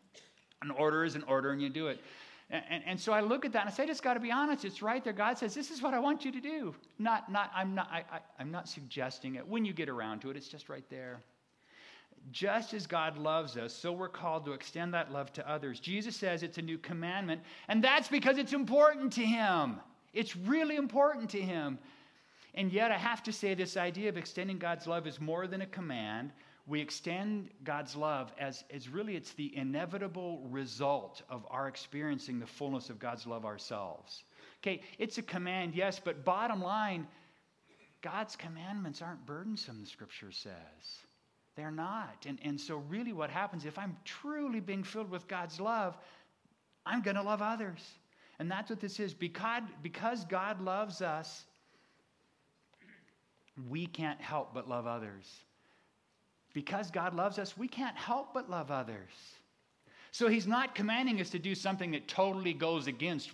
[0.61, 2.01] An order is an order, and you do it.
[2.49, 4.19] And, and, and so I look at that and I say, I just got to
[4.19, 4.65] be honest.
[4.65, 5.13] It's right there.
[5.13, 6.75] God says, This is what I want you to do.
[6.97, 9.47] Not, not, I'm, not, I, I, I'm not suggesting it.
[9.47, 11.21] When you get around to it, it's just right there.
[12.31, 15.79] Just as God loves us, so we're called to extend that love to others.
[15.79, 19.77] Jesus says it's a new commandment, and that's because it's important to Him.
[20.13, 21.79] It's really important to Him.
[22.55, 25.61] And yet, I have to say, this idea of extending God's love is more than
[25.61, 26.31] a command.
[26.67, 32.45] We extend God's love as, as really it's the inevitable result of our experiencing the
[32.45, 34.23] fullness of God's love ourselves.
[34.61, 37.07] Okay, it's a command, yes, but bottom line,
[38.01, 40.53] God's commandments aren't burdensome, the scripture says.
[41.59, 42.25] They're not.
[42.25, 45.97] And, and so, really, what happens if I'm truly being filled with God's love,
[46.85, 47.81] I'm going to love others.
[48.39, 49.13] And that's what this is.
[49.13, 51.43] Because, because God loves us,
[53.69, 55.25] we can't help but love others.
[56.53, 59.11] Because God loves us, we can't help but love others.
[60.11, 63.31] So he's not commanding us to do something that totally goes against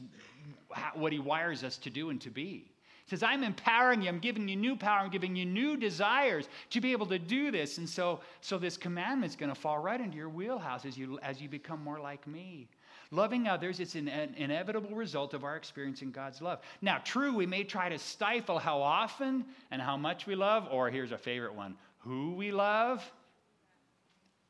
[0.96, 2.72] what he wires us to do and to be.
[3.06, 4.10] He says, I'm empowering you.
[4.10, 5.00] I'm giving you new power.
[5.00, 7.78] I'm giving you new desires to be able to do this.
[7.78, 11.20] And so, so this commandment is going to fall right into your wheelhouse as you,
[11.22, 12.68] as you become more like me.
[13.12, 16.60] Loving others is an, an inevitable result of our experiencing God's love.
[16.82, 20.90] Now, true, we may try to stifle how often and how much we love, or
[20.90, 23.12] here's a favorite one who we love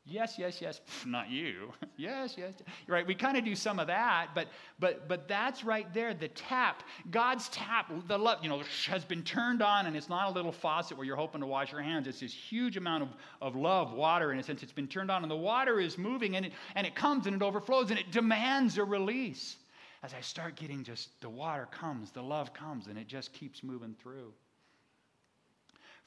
[0.08, 0.80] Yes, yes, yes.
[1.04, 1.72] Not you.
[1.96, 2.54] yes, yes.
[2.86, 3.04] Right.
[3.04, 4.46] We kind of do some of that, but
[4.78, 6.14] but but that's right there.
[6.14, 10.30] The tap, God's tap, the love, you know, has been turned on, and it's not
[10.30, 12.06] a little faucet where you're hoping to wash your hands.
[12.06, 13.08] It's this huge amount of,
[13.42, 14.62] of love, water, in a sense.
[14.62, 17.34] It's been turned on, and the water is moving, and it and it comes and
[17.34, 19.56] it overflows, and it demands a release.
[20.04, 23.64] As I start getting just the water comes, the love comes, and it just keeps
[23.64, 24.32] moving through.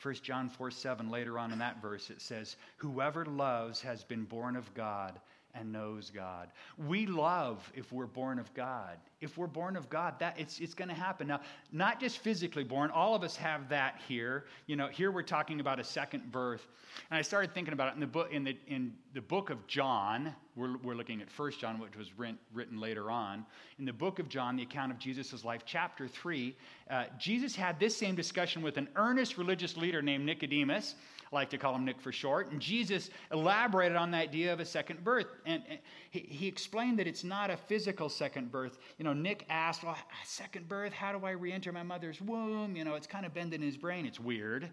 [0.01, 4.23] 1 John 4 7, later on in that verse, it says, Whoever loves has been
[4.23, 5.19] born of God
[5.55, 6.49] and knows God.
[6.88, 8.97] We love if we're born of God.
[9.21, 11.27] If we're born of God, that it's, it's going to happen.
[11.27, 14.45] Now, not just physically born, all of us have that here.
[14.67, 16.65] You know, here we're talking about a second birth.
[17.09, 19.65] And I started thinking about it in the book, in the, in the book of
[19.67, 20.33] John.
[20.55, 23.45] We're, we're looking at First John, which was written, written later on.
[23.77, 26.55] In the book of John, the account of Jesus' life, chapter 3,
[26.89, 30.95] uh, Jesus had this same discussion with an earnest religious leader named Nicodemus.
[31.31, 32.51] I like to call him Nick for short.
[32.51, 35.27] And Jesus elaborated on the idea of a second birth.
[35.45, 35.63] And,
[36.09, 38.79] he, he explained that it's not a physical second birth.
[38.97, 42.75] You know, Nick asked, well, second birth, how do I re enter my mother's womb?
[42.75, 44.05] You know, it's kind of bending his brain.
[44.05, 44.69] It's weird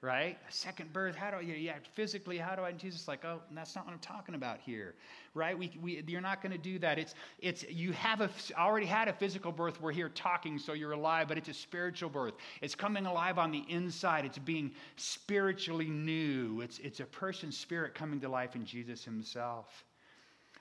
[0.00, 0.38] right?
[0.48, 3.40] A second birth, how do I, yeah, physically, how do I, and Jesus like, oh,
[3.50, 4.94] that's not what I'm talking about here,
[5.34, 5.58] right?
[5.58, 7.00] We, we, you're not going to do that.
[7.00, 9.80] It's, it's, you have a, already had a physical birth.
[9.80, 12.34] We're here talking, so you're alive, but it's a spiritual birth.
[12.60, 14.24] It's coming alive on the inside.
[14.24, 16.60] It's being spiritually new.
[16.60, 19.84] It's, it's a person's spirit coming to life in Jesus himself.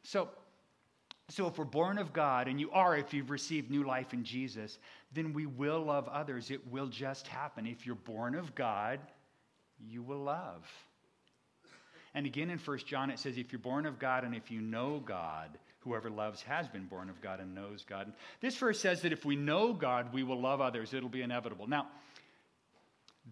[0.02, 0.30] So,
[1.30, 4.23] so, if we're born of God, and you are if you've received new life in
[4.23, 4.80] Jesus,
[5.12, 6.52] then we will love others.
[6.52, 7.67] It will just happen.
[7.67, 9.02] If you're born of God,
[9.85, 10.65] you will love.
[12.13, 14.61] And again in 1 John, it says, if you're born of God and if you
[14.61, 18.11] know God, whoever loves has been born of God and knows God.
[18.41, 20.93] This verse says that if we know God, we will love others.
[20.93, 21.67] It'll be inevitable.
[21.67, 21.87] Now,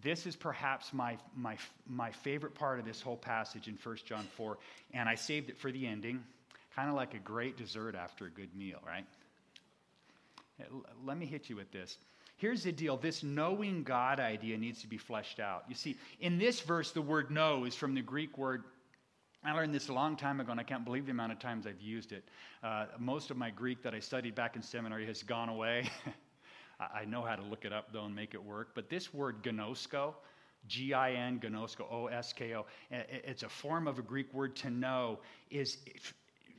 [0.02, 1.56] this is perhaps my, my,
[1.86, 4.58] my favorite part of this whole passage in 1 John 4,
[4.92, 6.22] and I saved it for the ending,
[6.74, 9.06] kind of like a great dessert after a good meal, right?
[11.04, 11.98] Let me hit you with this.
[12.36, 15.64] Here's the deal this knowing God idea needs to be fleshed out.
[15.68, 18.64] You see, in this verse, the word know is from the Greek word.
[19.42, 21.66] I learned this a long time ago, and I can't believe the amount of times
[21.66, 22.24] I've used it.
[22.62, 25.88] Uh, most of my Greek that I studied back in seminary has gone away.
[26.80, 28.70] I know how to look it up, though, and make it work.
[28.74, 30.14] But this word ginosko,
[30.66, 34.56] G I N, ginosko, O S K O, it's a form of a Greek word
[34.56, 35.20] to know,
[35.50, 35.78] is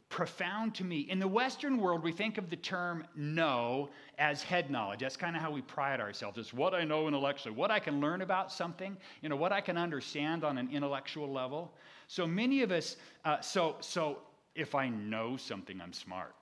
[0.09, 1.01] profound to me.
[1.09, 5.01] In the Western world, we think of the term know as head knowledge.
[5.01, 6.37] That's kind of how we pride ourselves.
[6.37, 9.59] It's what I know intellectually, what I can learn about something, you know, what I
[9.59, 11.73] can understand on an intellectual level.
[12.07, 14.19] So many of us, uh, so, so
[14.55, 16.35] if I know something, I'm smart,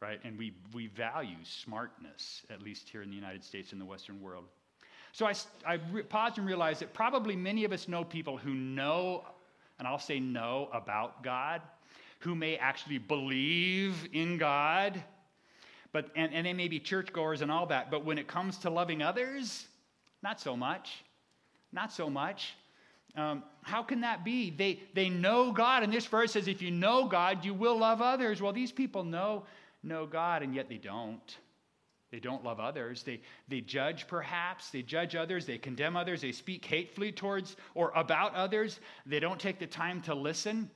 [0.00, 0.20] right?
[0.22, 4.22] And we, we value smartness, at least here in the United States and the Western
[4.22, 4.44] world.
[5.12, 5.34] So I,
[5.66, 9.24] I re- paused and realized that probably many of us know people who know,
[9.78, 11.60] and I'll say know about God,
[12.22, 15.02] who may actually believe in God,
[15.92, 18.70] but, and, and they may be churchgoers and all that, but when it comes to
[18.70, 19.66] loving others,
[20.22, 21.04] not so much.
[21.72, 22.54] Not so much.
[23.16, 24.50] Um, how can that be?
[24.50, 28.00] They, they know God, and this verse says, if you know God, you will love
[28.00, 28.40] others.
[28.40, 29.44] Well, these people know,
[29.82, 31.38] know God, and yet they don't.
[32.12, 33.02] They don't love others.
[33.02, 34.70] They, they judge, perhaps.
[34.70, 35.46] They judge others.
[35.46, 36.20] They condemn others.
[36.20, 38.80] They speak hatefully towards or about others.
[39.06, 40.70] They don't take the time to listen.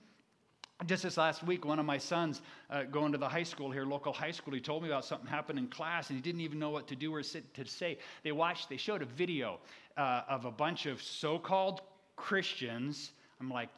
[0.85, 3.87] Just this last week, one of my sons uh, going to the high school here,
[3.87, 6.59] local high school, he told me about something happened in class and he didn't even
[6.59, 7.97] know what to do or sit, to say.
[8.23, 9.59] They watched, they showed a video
[9.97, 11.81] uh, of a bunch of so called
[12.17, 13.13] Christians.
[13.41, 13.71] I'm like,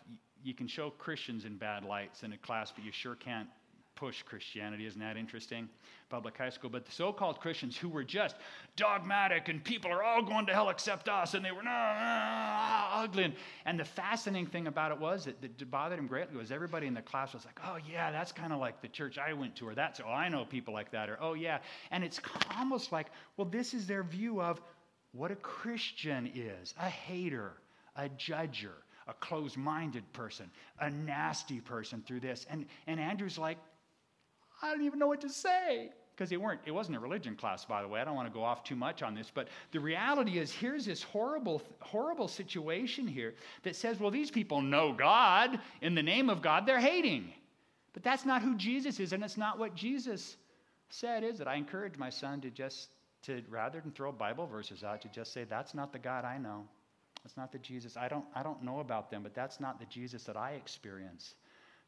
[0.42, 3.48] you can show Christians in bad lights in a class, but you sure can't
[3.98, 4.86] push Christianity.
[4.86, 5.68] Isn't that interesting?
[6.08, 6.70] Public high school.
[6.70, 8.36] But the so called Christians who were just
[8.76, 13.24] dogmatic and people are all going to hell except us, and they were nah, ugly.
[13.24, 13.34] And,
[13.66, 16.94] and the fascinating thing about it was that, that bothered him greatly was everybody in
[16.94, 19.68] the class was like, oh, yeah, that's kind of like the church I went to,
[19.68, 21.58] or that's, oh, I know people like that, or oh, yeah.
[21.90, 22.20] And it's
[22.56, 24.60] almost like, well, this is their view of
[25.10, 27.54] what a Christian is a hater,
[27.96, 28.74] a judger
[29.08, 32.46] a closed minded person, a nasty person through this.
[32.50, 33.56] And, and Andrew's like,
[34.62, 35.90] I don't even know what to say.
[36.14, 38.00] Because they weren't, it wasn't a religion class, by the way.
[38.00, 40.84] I don't want to go off too much on this, but the reality is here's
[40.84, 45.60] this horrible, horrible situation here that says, well, these people know God.
[45.80, 47.32] In the name of God, they're hating.
[47.92, 50.36] But that's not who Jesus is, and it's not what Jesus
[50.90, 51.46] said, is it?
[51.46, 52.88] I encourage my son to just
[53.22, 56.38] to rather than throw Bible verses out, to just say, that's not the God I
[56.38, 56.66] know.
[57.22, 57.96] That's not the Jesus.
[57.96, 61.34] I don't, I don't know about them, but that's not the Jesus that I experience,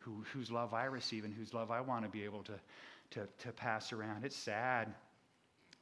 [0.00, 2.54] who, whose love I receive and whose love I want to be able to,
[3.10, 4.24] to, to pass around.
[4.24, 4.92] It's sad.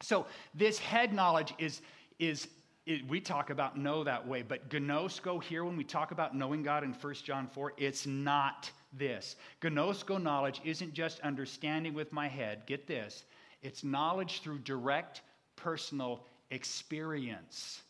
[0.01, 1.81] So this head knowledge is,
[2.19, 2.49] is
[2.87, 6.63] it, we talk about know that way, but ginosko here, when we talk about knowing
[6.63, 9.37] God in 1 John 4, it's not this.
[9.61, 12.63] Ginosko knowledge isn't just understanding with my head.
[12.67, 13.25] Get this.
[13.63, 15.23] It's knowledge through direct
[15.57, 17.83] personal experience.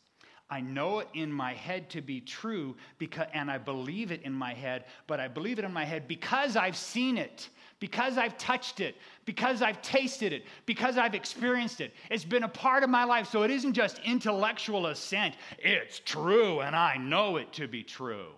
[0.51, 4.33] I know it in my head to be true because, and I believe it in
[4.33, 8.39] my head, but I believe it in my head because I've seen it, because I've
[8.39, 11.93] touched it, because I've tasted it, because I've experienced it.
[12.11, 15.35] It's been a part of my life, so it isn't just intellectual assent.
[15.59, 18.31] It's true, and I know it to be true,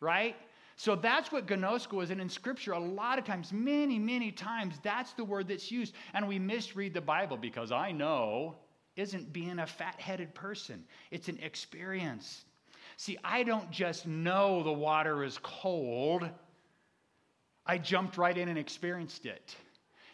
[0.00, 0.36] right?
[0.76, 2.10] So that's what ginosko is.
[2.10, 5.94] And in Scripture, a lot of times, many, many times, that's the word that's used.
[6.12, 8.56] And we misread the Bible because I know
[8.96, 12.44] isn't being a fat headed person, it's an experience.
[12.96, 16.28] See, I don't just know the water is cold,
[17.66, 19.56] I jumped right in and experienced it.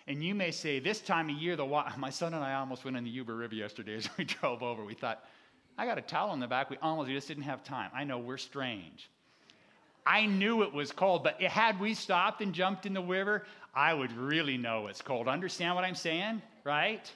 [0.07, 2.85] And you may say, this time of year, the water, my son and I almost
[2.85, 4.85] went in the Yuba River yesterday as we drove over.
[4.85, 5.25] We thought,
[5.79, 6.71] I got a towel in the back.
[6.71, 7.91] We almost we just didn't have time.
[7.95, 9.09] I know we're strange.
[10.05, 13.95] I knew it was cold, but had we stopped and jumped in the river, I
[13.95, 15.29] would really know it's cold.
[15.29, 16.43] Understand what I'm saying?
[16.65, 17.11] Right?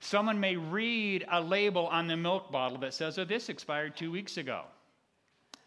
[0.00, 4.10] Someone may read a label on the milk bottle that says, oh, this expired two
[4.10, 4.62] weeks ago.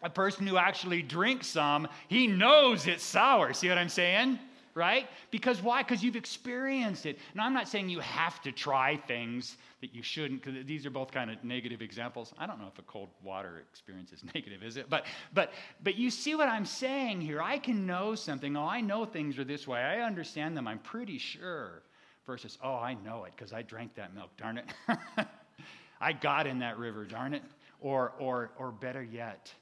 [0.02, 3.52] A person who actually drinks some, he knows it's sour.
[3.52, 4.38] See what I'm saying?
[4.72, 5.08] Right?
[5.32, 5.82] Because why?
[5.82, 7.18] Because you've experienced it.
[7.34, 10.90] Now, I'm not saying you have to try things that you shouldn't, because these are
[10.90, 12.32] both kind of negative examples.
[12.38, 14.88] I don't know if a cold water experience is negative, is it?
[14.88, 17.42] But, but, but you see what I'm saying here.
[17.42, 18.56] I can know something.
[18.56, 19.80] Oh, I know things are this way.
[19.80, 20.68] I understand them.
[20.68, 21.82] I'm pretty sure
[22.30, 24.64] versus, oh, I know it because I drank that milk, darn it.
[26.00, 27.42] I got in that river, darn it.
[27.80, 29.52] Or, or, or better yet,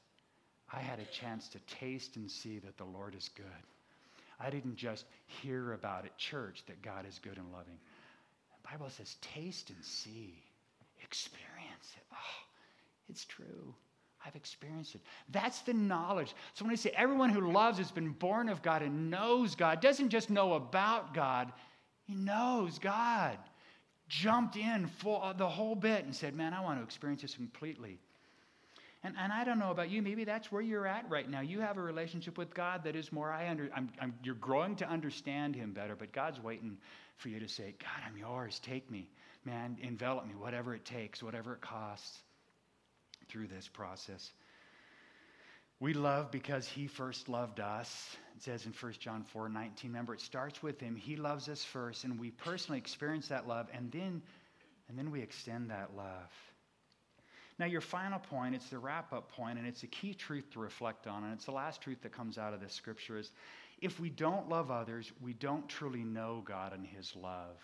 [0.70, 3.46] I had a chance to taste and see that the Lord is good.
[4.38, 7.78] I didn't just hear about at church that God is good and loving.
[8.62, 10.34] The Bible says, taste and see,
[11.02, 12.04] experience it.
[12.12, 12.44] Oh,
[13.08, 13.74] it's true.
[14.26, 15.00] I've experienced it.
[15.30, 16.34] That's the knowledge.
[16.52, 19.80] So when I say everyone who loves has been born of God and knows God,
[19.80, 21.50] doesn't just know about God,
[22.08, 23.38] he knows God.
[24.08, 27.98] Jumped in uh, the whole bit and said, Man, I want to experience this completely.
[29.04, 31.40] And, and I don't know about you, maybe that's where you're at right now.
[31.40, 34.74] You have a relationship with God that is more, I under, I'm, I'm, you're growing
[34.76, 36.78] to understand Him better, but God's waiting
[37.16, 38.58] for you to say, God, I'm yours.
[38.58, 39.06] Take me,
[39.44, 42.22] man, envelop me, whatever it takes, whatever it costs
[43.28, 44.32] through this process.
[45.80, 48.16] We love because he first loved us.
[48.36, 49.90] It says in 1 John 4 19.
[49.90, 50.96] Remember, it starts with him.
[50.96, 54.22] He loves us first, and we personally experience that love, and then,
[54.88, 56.32] and then we extend that love.
[57.58, 60.60] Now, your final point, it's the wrap up point, and it's a key truth to
[60.60, 63.32] reflect on, and it's the last truth that comes out of this scripture is
[63.80, 67.56] if we don't love others, we don't truly know God and his love.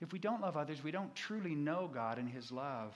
[0.00, 2.94] If we don't love others, we don't truly know God and his love.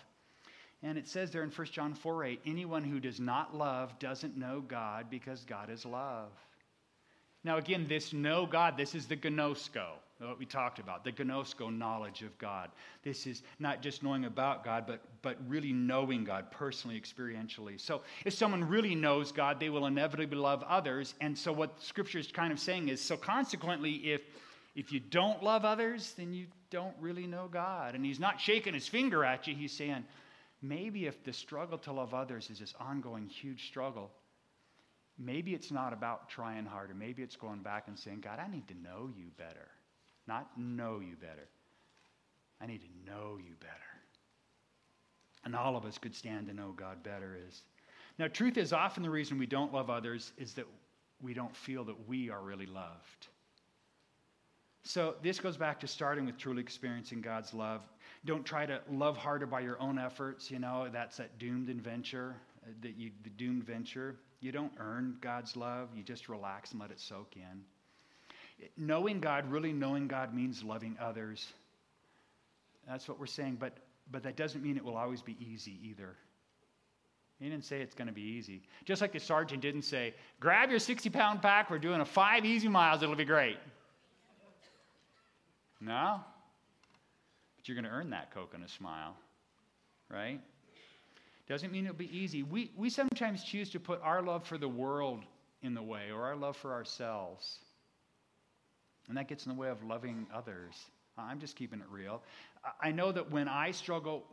[0.83, 4.37] And it says there in 1 John 4 8, anyone who does not love doesn't
[4.37, 6.31] know God because God is love.
[7.43, 11.75] Now, again, this know God, this is the ginosko, what we talked about, the ginosko
[11.75, 12.71] knowledge of God.
[13.03, 17.81] This is not just knowing about God, but, but really knowing God personally, experientially.
[17.81, 21.15] So, if someone really knows God, they will inevitably love others.
[21.23, 24.21] And so, what Scripture is kind of saying is so, consequently, if,
[24.77, 27.95] if you don't love others, then you don't really know God.
[27.95, 30.05] And He's not shaking His finger at you, He's saying,
[30.63, 34.11] maybe if the struggle to love others is this ongoing huge struggle,
[35.19, 36.95] maybe it's not about trying harder.
[36.95, 39.69] Maybe it's going back and saying, God, I need to know you better.
[40.27, 41.49] Not know you better.
[42.61, 43.75] I need to know you better.
[45.45, 47.63] And all of us could stand to know God better is.
[48.19, 50.67] Now, truth is often the reason we don't love others is that
[51.23, 53.29] we don't feel that we are really loved.
[54.83, 57.83] So, this goes back to starting with truly experiencing God's love.
[58.25, 60.51] Don't try to love harder by your own efforts.
[60.51, 64.17] You know, that's that doomed adventure, uh, that you, the doomed venture.
[64.41, 65.89] You don't earn God's love.
[65.95, 67.63] You just relax and let it soak in.
[68.77, 71.53] Knowing God, really knowing God, means loving others.
[72.87, 73.79] That's what we're saying, but,
[74.11, 76.17] but that doesn't mean it will always be easy either.
[77.39, 78.63] He didn't say it's going to be easy.
[78.85, 82.45] Just like the sergeant didn't say, grab your 60 pound pack, we're doing a five
[82.45, 83.57] easy miles, it'll be great.
[85.81, 86.21] No?
[87.71, 89.15] You're going to earn that coconut a smile,
[90.09, 90.41] right?
[91.49, 92.43] Doesn't mean it'll be easy.
[92.43, 95.23] We, we sometimes choose to put our love for the world
[95.63, 97.61] in the way or our love for ourselves.
[99.07, 100.75] And that gets in the way of loving others.
[101.17, 102.23] I'm just keeping it real.
[102.81, 104.25] I know that when I struggle,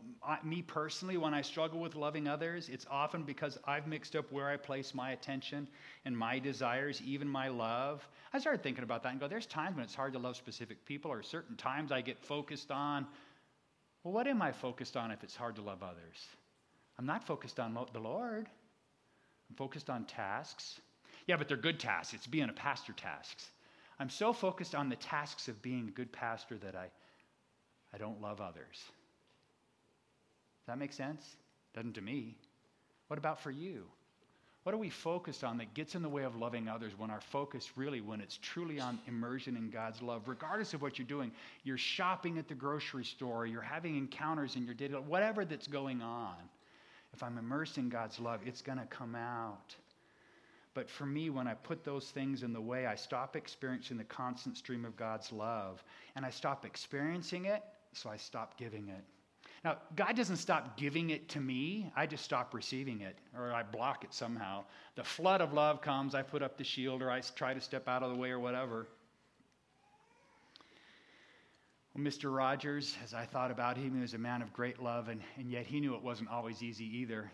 [0.43, 4.49] me personally, when I struggle with loving others, it's often because I've mixed up where
[4.49, 5.67] I place my attention
[6.05, 8.07] and my desires, even my love.
[8.33, 10.85] I started thinking about that and go, there's times when it's hard to love specific
[10.85, 13.05] people, or certain times I get focused on,
[14.07, 16.27] well, what am I focused on if it's hard to love others?
[16.97, 18.47] I'm not focused on the Lord,
[19.49, 20.79] I'm focused on tasks.
[21.25, 22.13] Yeah, but they're good tasks.
[22.13, 23.49] It's being a pastor tasks.
[23.99, 26.87] I'm so focused on the tasks of being a good pastor that I,
[27.93, 28.77] I don't love others.
[28.77, 31.35] Does that make sense?
[31.75, 32.37] Doesn't to me.
[33.09, 33.87] What about for you?
[34.68, 37.22] What are we focused on that gets in the way of loving others when our
[37.22, 41.32] focus really, when it's truly on immersion in God's love, regardless of what you're doing?
[41.63, 46.01] You're shopping at the grocery store, you're having encounters in your daily whatever that's going
[46.01, 46.36] on.
[47.13, 49.74] If I'm immersed in God's love, it's going to come out.
[50.74, 54.03] But for me, when I put those things in the way, I stop experiencing the
[54.03, 55.82] constant stream of God's love.
[56.18, 57.63] And I stop experiencing it,
[57.93, 59.05] so I stop giving it.
[59.63, 63.63] Now, God doesn't stop giving it to me, I just stop receiving it, or I
[63.63, 64.63] block it somehow.
[64.95, 67.87] The flood of love comes, I put up the shield, or I try to step
[67.87, 68.87] out of the way, or whatever.
[71.93, 72.35] Well, Mr.
[72.35, 75.49] Rogers, as I thought about him, he was a man of great love, and, and
[75.49, 77.31] yet he knew it wasn't always easy either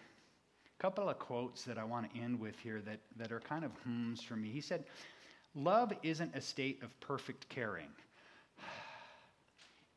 [0.78, 3.66] A couple of quotes that I want to end with here that, that are kind
[3.66, 4.50] of hums for me.
[4.50, 4.86] He said,
[5.56, 7.90] Love isn't a state of perfect caring,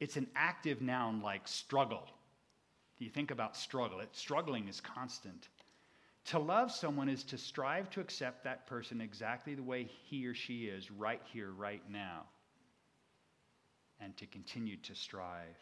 [0.00, 2.08] it's an active noun like struggle.
[2.99, 5.49] You think about struggle, it, struggling is constant.
[6.26, 10.34] To love someone is to strive to accept that person exactly the way he or
[10.34, 12.24] she is, right here, right now,
[14.01, 15.57] and to continue to strive.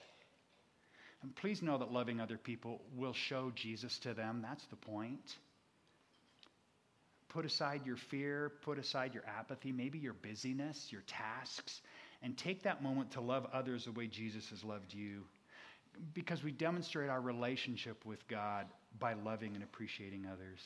[1.22, 4.40] And please know that loving other people will show Jesus to them.
[4.42, 5.36] That's the point.
[7.28, 11.82] Put aside your fear, put aside your apathy, maybe your busyness, your tasks,
[12.22, 15.24] and take that moment to love others the way Jesus has loved you.
[16.12, 18.66] Because we demonstrate our relationship with God
[18.98, 20.60] by loving and appreciating others.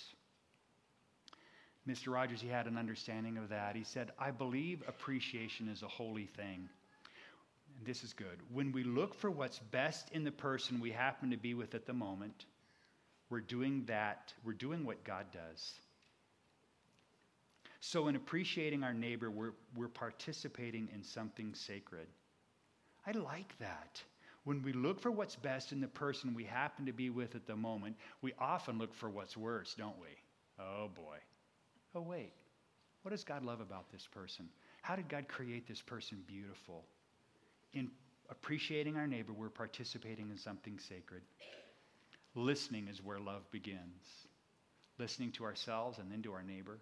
[1.89, 2.13] Mr.
[2.13, 3.75] Rogers, he had an understanding of that.
[3.75, 6.69] He said, I believe appreciation is a holy thing
[7.79, 11.31] and this is good, when we look for what's best in the person we happen
[11.31, 12.47] to be with at the moment,
[13.31, 15.75] we're doing that, we're doing what God does.
[17.81, 22.09] So, in appreciating our neighbor, we're, we're participating in something sacred.
[23.07, 24.03] I like that.
[24.49, 27.47] When we look for what's best in the person we happen to be with at
[27.47, 30.09] the moment, we often look for what's worse, don't we?
[30.59, 31.19] Oh boy.
[31.95, 32.33] Oh, wait.
[33.03, 34.49] What does God love about this person?
[34.81, 36.87] How did God create this person beautiful?
[37.75, 37.91] in
[38.31, 41.21] appreciating our neighbor, we're participating in something sacred.
[42.35, 44.27] Listening is where love begins.
[44.99, 46.79] Listening to ourselves and then to our neighbor.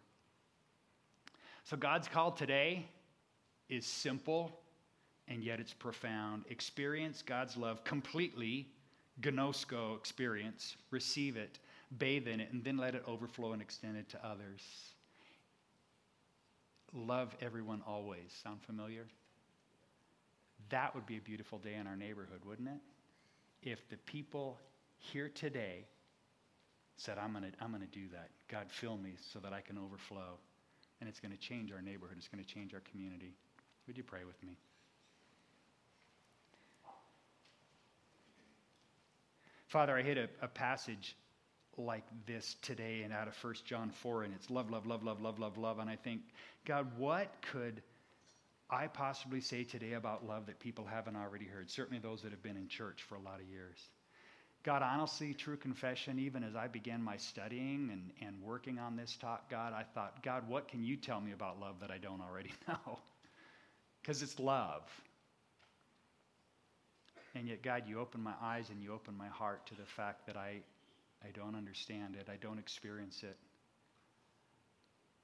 [1.64, 2.86] So, God's call today
[3.68, 4.60] is simple
[5.29, 6.45] and yet it's profound.
[6.51, 8.68] Experience God's love completely,
[9.20, 11.59] ginosko experience, receive it,
[11.99, 14.62] bathe in it, and then let it overflow and extend it to others.
[16.93, 18.33] Love everyone always.
[18.43, 19.07] Sound familiar?
[20.70, 22.81] That would be a beautiful day in our neighborhood, wouldn't it?
[23.62, 24.59] If the people
[24.99, 25.85] here today
[26.97, 28.31] said, I'm going to I'm going to do that.
[28.49, 30.39] God, fill me so that I can overflow.
[31.01, 33.35] And it's going to change our neighborhood, it's going to change our community.
[33.87, 34.57] Would you pray with me?
[39.68, 41.16] Father, I hit a, a passage
[41.76, 45.20] like this today and out of 1 John 4, and it's love, love, love, love,
[45.20, 45.78] love, love, love.
[45.78, 46.22] And I think,
[46.64, 47.82] God, what could
[48.68, 52.42] I possibly say today about love that people haven't already heard, certainly those that have
[52.42, 53.78] been in church for a lot of years.
[54.64, 59.16] God, honestly, true confession, even as I began my studying and, and working on this
[59.16, 62.20] talk, God, I thought, God, what can you tell me about love that I don't
[62.20, 62.98] already know?
[64.02, 64.82] Because it's love.
[67.37, 70.26] And yet, God, you open my eyes and you open my heart to the fact
[70.26, 70.61] that I,
[71.22, 73.37] I don't understand it, I don't experience it.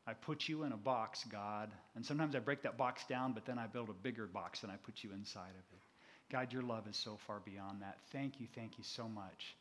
[0.06, 1.70] I put you in a box, God.
[1.94, 4.70] And sometimes I break that box down, but then I build a bigger box and
[4.70, 5.82] I put you inside of it.
[6.30, 7.98] God, your love is so far beyond that.
[8.10, 9.56] Thank you, thank you so much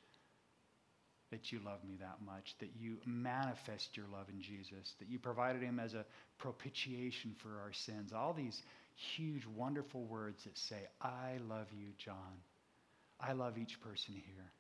[1.32, 5.18] that you love me that much, that you manifest your love in Jesus, that you
[5.18, 6.06] provided him as a
[6.38, 8.12] propitiation for our sins.
[8.12, 8.62] All these
[9.16, 12.16] huge, wonderful words that say, I love you, John.
[13.20, 14.52] I love each person here.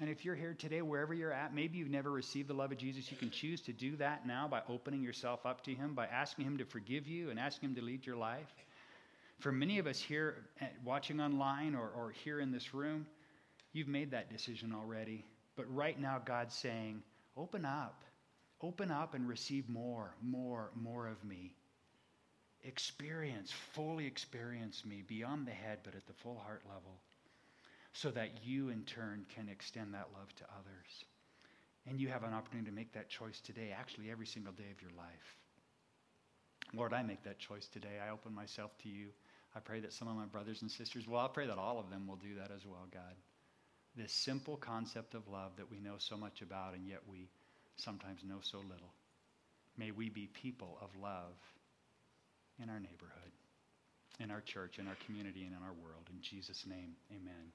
[0.00, 2.78] And if you're here today, wherever you're at, maybe you've never received the love of
[2.78, 6.06] Jesus, you can choose to do that now by opening yourself up to Him, by
[6.06, 8.48] asking Him to forgive you and asking Him to lead your life.
[9.40, 10.36] For many of us here
[10.84, 13.06] watching online or, or here in this room,
[13.72, 15.24] you've made that decision already.
[15.56, 17.02] But right now, God's saying,
[17.36, 18.02] open up.
[18.62, 21.52] Open up and receive more, more, more of me.
[22.64, 27.00] Experience, fully experience me beyond the head, but at the full heart level,
[27.92, 31.04] so that you in turn can extend that love to others.
[31.86, 34.80] And you have an opportunity to make that choice today, actually, every single day of
[34.80, 35.36] your life.
[36.74, 37.98] Lord, I make that choice today.
[38.04, 39.08] I open myself to you.
[39.54, 41.90] I pray that some of my brothers and sisters, well, I pray that all of
[41.90, 43.14] them will do that as well, God.
[43.96, 47.28] This simple concept of love that we know so much about and yet we
[47.76, 48.94] sometimes know so little.
[49.76, 51.34] May we be people of love
[52.60, 53.32] in our neighborhood,
[54.20, 56.08] in our church, in our community, and in our world.
[56.10, 57.52] In Jesus' name, amen.